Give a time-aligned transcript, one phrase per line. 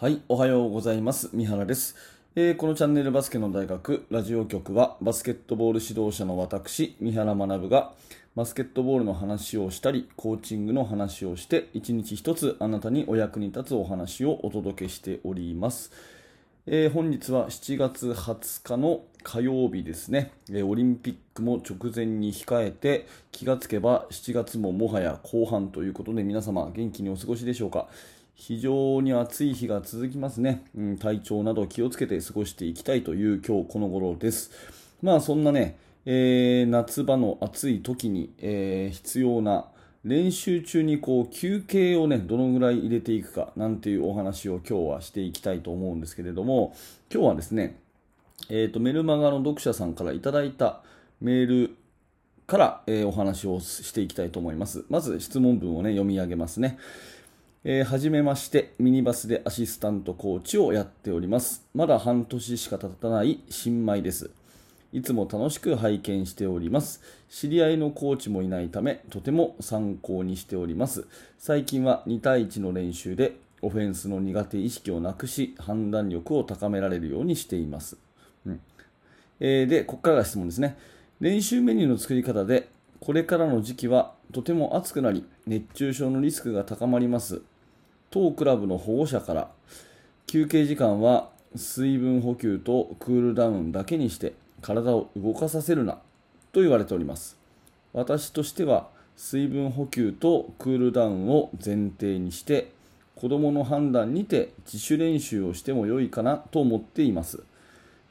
[0.00, 1.28] はい、おはようございます。
[1.34, 1.94] 三原です、
[2.34, 7.92] えーこのチャンネルバスケの大学ラジオ局はバスケットボール指導者の私、三原学が
[8.34, 15.92] バスケットボールの話をしたり、コーチングの話をして、一日一つあなたにお役に立つお話をお届けしております。
[16.66, 27.88] えー本日は7月20日の火曜日ですね、えーオリンピックも直前に控えて気がつけば7月ももはや後半ということで皆様元気にお過ごしでしょうか
[28.40, 34.50] 非常に暑い日が続きますね、うん、体調など気をつけて過ごしていきたいという今日この頃です
[35.02, 39.66] まあそんなね、えー夏場の暑い時に、えー必要な
[40.04, 46.74] 練習中にこう休憩をねどのぐらい入れていくかなんていうお話を今日はしていきたいと思うんですけれども
[47.12, 47.78] 今日はですね
[48.48, 50.80] えー、とメルマガの読者さんからいただいた
[51.20, 51.76] メール
[52.46, 54.86] から、えーお話をしていきたいと思います。
[54.88, 56.78] まず質問文を、ね、読み上げますね。
[57.62, 61.68] えーはじめまして、ミニバスでアシスタントコーチをやっております。
[61.74, 64.30] まだ半年しか経たない新米です。
[64.94, 67.02] いつも楽しく拝見しております。
[67.28, 71.06] 知り合いのコーチもいないため、とても参考にしております。
[71.36, 77.98] 最近は2対1の練習で、オフェンスの苦手意識をなくし、判断力を高められるようにしています。
[79.38, 80.78] えーで、ここからが質問ですね。
[81.20, 82.70] 練習メニューの作り方で、
[83.00, 87.42] これからの時期はとても暑くなり、熱中症のリスクが高まります。
[88.10, 89.50] 当クラブの保護者から、
[90.26, 95.98] 休憩時間は水分補給とクールダウンだけにして体を動かさせるな
[96.52, 97.36] と言われております。
[97.92, 102.70] 私としては水分補給とクールダウンを前提にして
[103.16, 107.42] 子供の判断にて自主練習をしても良いかなと思っています。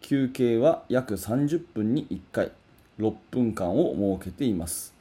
[0.00, 2.52] 休憩は約30分に1回
[3.00, 4.94] 6分間を設けています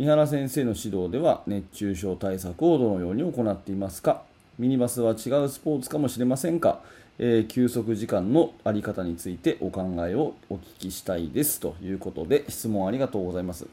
[0.00, 4.22] 三原先生の指導では熱中症対策をどのように行っていますか？
[4.58, 6.80] ミニバスは違うスポーツかもしれませんか、
[7.18, 11.60] えー休息時間のあり方についてお考えをお聞きしたいです。
[11.60, 13.66] ということで質問ありがとうございます。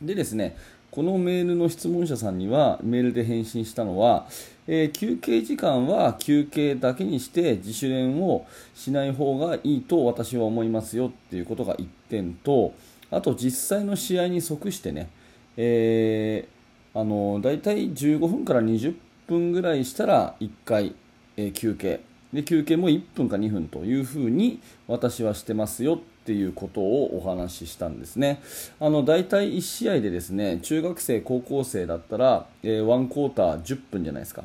[0.00, 0.56] でですね、
[0.92, 4.28] このメールの質問者さんにはメールで返信したのは、
[4.68, 8.46] えー休憩時間は休憩だけにして自主練を
[8.76, 12.74] しない方がいいと私は思いますよっていうことが1点と、
[13.10, 15.10] あと実際の試合に即してね、
[15.58, 16.58] えー
[16.94, 18.96] あの大体15分から20
[19.28, 20.94] 分ぐらいしたら1回、
[21.36, 22.00] え休憩。
[22.32, 28.42] で休憩も1分か2分というふうに私はしてますよっていうことをお話ししたんですね。
[28.80, 34.44] あの大体1試合でですね中学生高校生だったら、えー、1クォーター10分じゃないですか。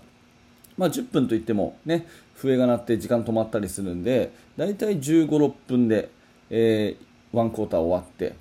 [0.78, 6.10] まあ、10分といっても、ね、笛が鳴って時間止まったりするんで大体15、6分で、
[6.50, 8.34] えー、1クォーター終わって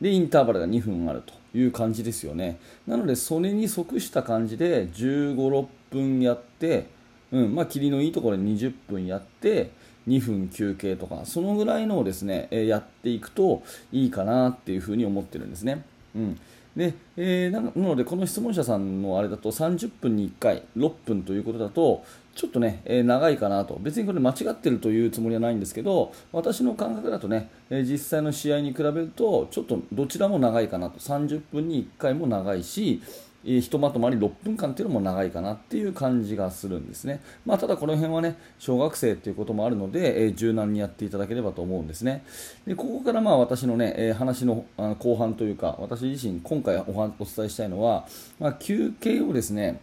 [0.00, 1.41] でインターバルが2分あると。
[1.54, 6.86] いう感じですよねなのでそれに即した感じで15、6分やって、
[7.30, 9.70] うんまあ、霧のいいところで20分やって
[10.08, 13.62] 2分休憩とかそのぐらいのをですね、えーやっていくと
[13.92, 15.84] いいかなっていうふうに思ってるんですね。
[16.14, 16.38] うん。
[16.76, 22.02] でえーなので、この質問者さんのあれだと30分に1回6分ということだと
[22.34, 23.76] ちょっとね、えー長いかなと。
[23.80, 30.98] 別にこれ間違ってるというつもりはないんですけど私の感覚だとね、えー実際の試合に比べるとちょっとどちらも長いかなと。
[30.98, 33.02] 30分に1回も長いし、
[33.44, 42.24] ひとまとまり6分間っていうのも長いかなっていう感じがするんですね、まあ、ただこの辺はね小学生っていうこともあるので、えー柔軟にやっていただければと思うんですね。
[42.66, 48.06] でここからまあ私のね、えー話のあの後半というか私自身今回おはお伝えしたいのは、
[48.38, 49.80] まあ、休憩をですね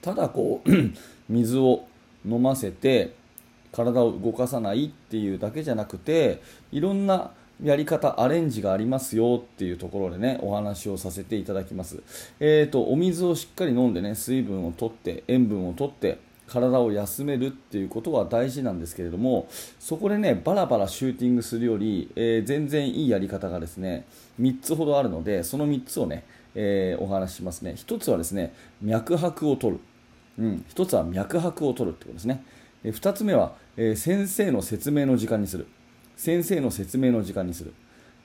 [0.00, 0.70] ただこう
[1.28, 1.86] 水を
[2.26, 3.14] 飲ませて
[3.72, 7.30] 体を動かさないっていうだけじゃなくていろんな
[7.62, 12.02] やり方アレンジがありますよっていうところでねお話をさせていただきます、
[12.40, 16.18] えー、とお水をしっかり飲んでね水分をとって塩分をとって
[16.48, 24.04] 体を休めるっていうことは大事なんですけれどもそこでねバラバラシューティングするより、えー全然いいやり方がですね
[24.40, 26.24] 3つほどあるのでその3つをね、
[26.54, 28.52] えーお話ししますね1つはですね
[28.82, 29.80] 脈拍を取る
[30.38, 32.42] うん、一つは脈拍を取るってことですね。
[32.82, 35.66] で二つ目は、えー先生の説明の時間にする。
[36.16, 37.74] 先生の説明の時間にする。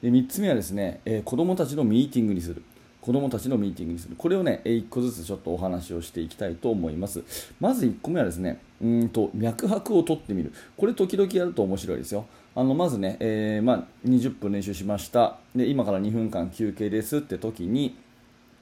[0.02, 2.64] で三つ目はですね、えー子供たちのミーティングにする。
[3.02, 4.16] 子供たちのミーティングにする。
[4.18, 7.24] これをね、えー一個ずつちょっとお話をしていきたいと思います。
[7.60, 10.54] まず1個目はですね、うんと脈拍を取ってみる。
[10.76, 12.26] これ時々やると面白いですよ。
[12.56, 15.68] あのまずね、えーまあ、20分練習しましたで。
[15.68, 17.96] 今から2分間休憩ですって時に、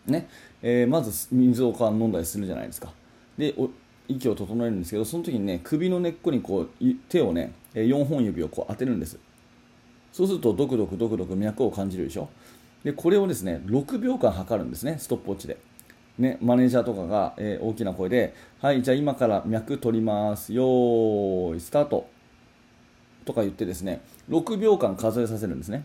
[0.05, 0.27] ね
[0.61, 2.91] えまず水を飲んだりするじゃないですか
[3.37, 3.53] で
[4.07, 6.69] 息を整えるんですけどその時にね首の根っこにこう
[7.09, 9.17] 手をね4本指をこう当てるんです
[10.11, 12.29] そうするとドクドクドクドク脈を感じるでしょ
[12.83, 15.57] でこれをですね6秒間測るんですねストップウォッチで
[16.17, 20.53] ね、マネージャーとかが、えー、大きな声で、はい、じゃあ今から脈取ります。
[20.53, 22.07] よーい、スタート。
[23.25, 25.83] とか言ってですね、6秒間数えさせるんですね。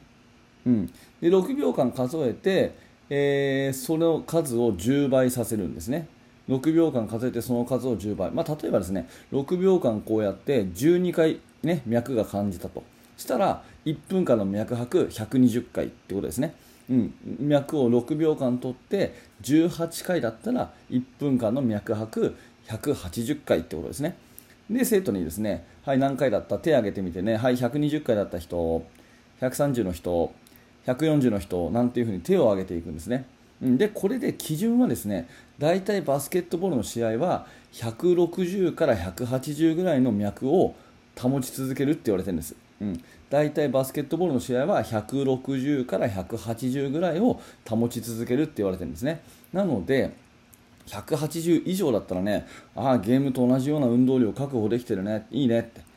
[0.67, 0.87] うん。
[1.21, 2.75] で、6秒間数えて、
[3.09, 6.07] えー、その数を10倍させるんですね。
[6.51, 8.31] 6秒間数えてその数を10倍。
[8.31, 12.83] まあ、例えばですね、6秒間こうやって12回ね、脈が感じたと。
[13.17, 16.55] したら、1分間の脈拍120回ってことですね。
[16.91, 22.35] うん、脈を6秒間取って18回だったら1分間の脈拍
[22.67, 24.17] 180回ってことですね
[24.69, 26.59] で生徒にですねはい何回だった？
[26.59, 28.85] 手挙げてみてねはい120回だった人
[29.41, 30.33] 130の人
[30.87, 33.25] 140の人なんていうふうに手を挙げていくんですね
[33.61, 35.29] でこれで基準はですね
[35.59, 40.75] 大体バスケットボールの試合は160から180ぐらいの脈を
[41.19, 49.21] 保ち続けるって言われてるんです、うん、大体バスケットボールの試合は160から180ぐらいを保ち続けるって言われてるんですね。
[49.53, 50.15] なので
[50.87, 55.27] 180以上だったらねああゲームと同じような運動量確保できてるね。
[55.31, 55.90] いいねって。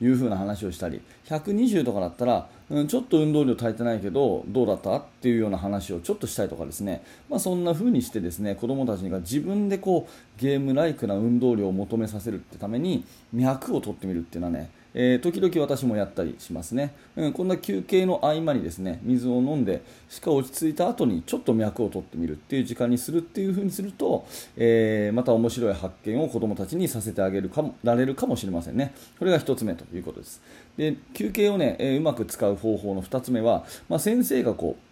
[0.00, 4.96] いう風な話をしたり120とかだったら、うん、ちょっと運動量足りてないけどどうだった？
[4.96, 24.26] っていうような話をちょっとしたりとかですね、まあ、そんな風にしてですね子どもたちが自分でこうゲームライクな運動量を求めさせるってために脈を取ってみるっていうのはねえー、時々私もやったりしますね、うん、こんな休憩の合間にですね水を飲んでしか落ち着いた後にちょっと脈を取ってみるっていう時間にするっていう風にすると、
[24.56, 28.94] えー、また面白い発見を子どもたちにさせてあげるかもられるかもしれませんね。
[29.18, 30.40] これが1つ目ということです。
[30.76, 34.90] で休憩をね、えー、うまく使う方法の2つ目は、まあ、先生がこう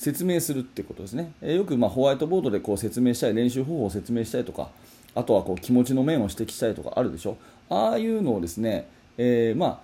[0.00, 4.68] 説明するってことですね、えよくまホワイトボードでこう説明したり練習方法を説明したりとか
[5.14, 7.36] あとはこう気持ちの面を指摘したりとかあるでしょ。
[7.68, 8.88] ああいうのをですね
[9.18, 9.80] えー、まあ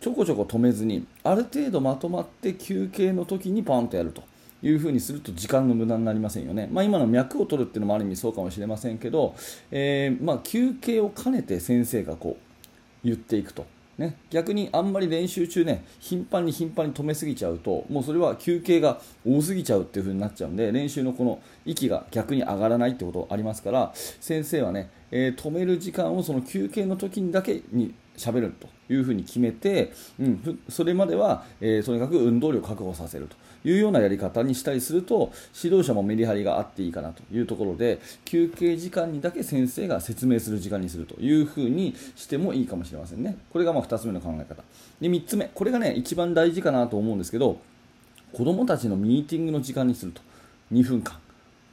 [0.00, 4.22] ちょこちょこ止めずにある程度まとまって休憩の時にパンとやると
[4.62, 9.34] いうふうにすると時間の無駄になりませんよね、まあ、今の脈を取るっていうのもある意味そうかもしれませんけど、
[9.70, 13.66] えー、まあ、休憩を兼ねて先生がこう言っていくと。
[14.00, 33.36] ね、逆にあんまり練習中ね頻繁に頻繁に止めすぎちゃうともうそれは休憩が多すぎちゃうっていう風になっちゃうんで練習のこの息が逆に上がらないってことありますから先生はねえー、止める時間をその休憩の時にだけに喋るというふうに決めて、うん、それまでは、えー、とにかく運動量を確保させると
[33.68, 35.32] いうようなやり方にしたりすると
[35.62, 43.36] 指導者もメリハリがあっていいかなというところで休憩時間にだけ先生が説明する時間にするというふうにしてもいいかもしれませんね。
[43.50, 44.62] これがまあ2つ目の考え方。
[45.00, 47.58] で3つ目、これがね一番大事かなと思うんですけど
[48.32, 50.22] 子どもたちのミーティングの時間にすると
[50.72, 51.16] 2分間。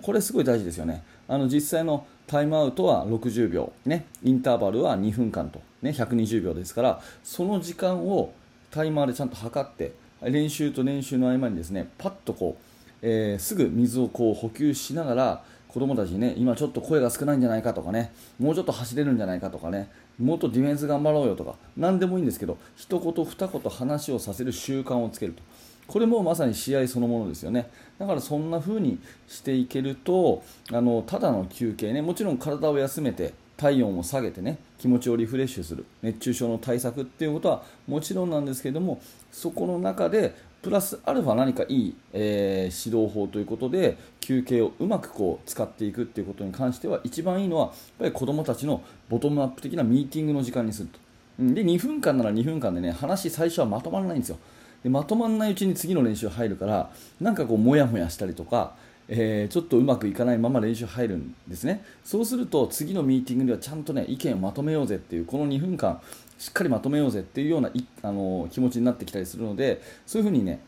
[0.02, 1.04] これすごい大事ですよね。
[1.28, 8.34] あの実際のタイムアウトは60秒、ね、インターバルは2分間と、ね、120秒ですからその時間を
[8.70, 25.44] タイマーでちゃんと測って練習と練習の合間にですねパッとこう、えー、すぐ水をこう補給しながら子供たちにね今ちょっと声が少ないんじゃないかとかねもうちょっと走れるんじゃないかとかねもっとディフェンス頑張ろうよとか何でもいいんですけど一言二言話をさせる習慣をつけると。
[25.88, 27.70] これもまさに試合そのものですよね。
[27.98, 32.02] だからそんな風にしていけるとあのただの休憩ね。
[32.02, 34.60] もちろん体を休めて体温を下げてね。
[34.78, 35.86] 気持ちをリフレッシュする。
[36.04, 39.02] 熱中症の対策っていうことはもちろんなんですけども
[39.32, 51.00] そこの中でプラスアルファ何かいい、えー、指導法ということで休憩をうまくこう使っていくっていうことに関しては一番いいのはやっぱり子どもたちのボトムアップ的なミーティングの時間にすると。
[51.40, 54.38] で2分間なら2分間でね話最初はまとまらないんですよ。
[54.88, 56.90] でまとまらないうちに次の練習入るから
[57.20, 58.74] なんかこうもやもやしたりとか、
[59.10, 61.84] えー、ちょっとうまくいかないまま練習入るんですね。
[62.06, 66.00] そうすると次のミーティングではちゃんとね意見をまとめようぜっていうこの2分間
[66.40, 67.70] しっかりまとめようぜっていうような
[68.02, 70.62] あの気持ちになってきたりするのでそういうふうにね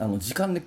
[0.00, 0.60] あの時間で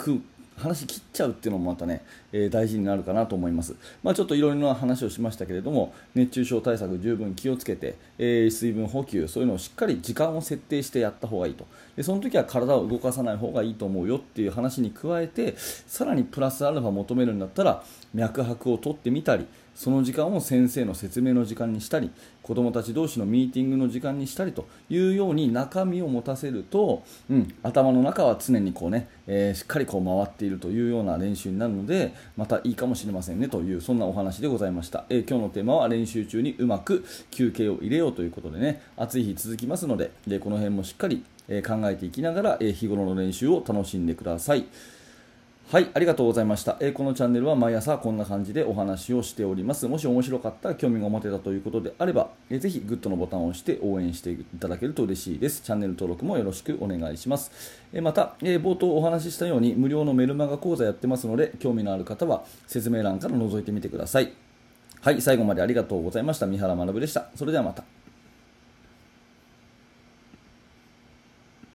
[0.57, 3.75] 話切っちゃうっていうのもまたね、えー、大事になるかなと思います。
[4.03, 11.67] まあ、ちょっといろいろな話をしましたけれども、熱中症対策十分気をつけて、えー、水分補給、そういうのをしっかり時間を設定してやった方がいいと。
[11.95, 17.83] で、その時は体を動かさない方がいいと思うよっていう話に加えて、さらにプラスアルファ求めるんだったら、
[18.13, 19.45] 脈拍を取ってみたり、
[19.77, 22.09] その時間を先生の説明の時間にしたり
[22.41, 44.65] 子どもたち同士のミーティングの時間にしたりというように中身を持たせると、うん、頭の中は常にこうね、えー、しっかりこう回っているというような練習になるのでまたいいかもしれませんねというそんなお話でございました、えー、今日のテーマは練習中にうまく休憩を入れようということでね暑い日続きますのででこの辺もしっかり、考えていきながら、日頃の練習を楽しんでください。
[45.69, 49.85] はい、ありがとうございました、えーこのチャンネルは毎朝こんな感じでお話をしております。
[49.89, 55.61] もし面白かった、興味が持てたということであれば、えーぜひグッドのボタンを押して応援していただけると嬉しいです。
[55.63, 57.51] チャンネル登録もよろしくお願いします。
[57.91, 64.31] えーまた、えー冒頭お話ししたように無料のメルマガ講座やってますので、興味のある方は説明欄から覗いてみてください。
[65.01, 66.47] はい、最後までありがとうございました。
[66.47, 67.27] 三原学でした。
[67.35, 67.96] それではまた。